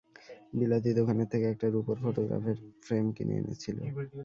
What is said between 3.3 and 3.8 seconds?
এনেছিল।